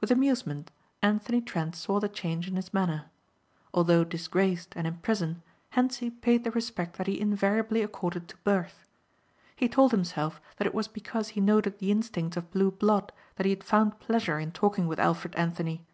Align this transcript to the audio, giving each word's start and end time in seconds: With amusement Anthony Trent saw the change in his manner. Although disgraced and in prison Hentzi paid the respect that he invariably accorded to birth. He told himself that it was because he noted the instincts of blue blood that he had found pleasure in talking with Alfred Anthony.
With 0.00 0.12
amusement 0.12 0.70
Anthony 1.02 1.40
Trent 1.40 1.74
saw 1.74 1.98
the 1.98 2.08
change 2.08 2.46
in 2.46 2.54
his 2.54 2.72
manner. 2.72 3.06
Although 3.74 4.04
disgraced 4.04 4.72
and 4.76 4.86
in 4.86 4.98
prison 4.98 5.42
Hentzi 5.70 6.10
paid 6.10 6.44
the 6.44 6.52
respect 6.52 6.96
that 6.96 7.08
he 7.08 7.20
invariably 7.20 7.82
accorded 7.82 8.28
to 8.28 8.36
birth. 8.44 8.86
He 9.56 9.68
told 9.68 9.90
himself 9.90 10.40
that 10.58 10.66
it 10.68 10.74
was 10.74 10.86
because 10.86 11.30
he 11.30 11.40
noted 11.40 11.80
the 11.80 11.90
instincts 11.90 12.36
of 12.36 12.52
blue 12.52 12.70
blood 12.70 13.10
that 13.34 13.46
he 13.46 13.50
had 13.50 13.64
found 13.64 13.98
pleasure 13.98 14.38
in 14.38 14.52
talking 14.52 14.86
with 14.86 15.00
Alfred 15.00 15.34
Anthony. 15.34 15.84